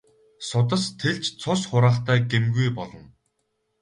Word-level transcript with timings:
Судас 0.49 0.83
тэлж 0.99 1.25
цус 1.41 1.61
хураахдаа 1.69 2.17
гэмгүй 2.31 2.69
болно. 2.77 3.01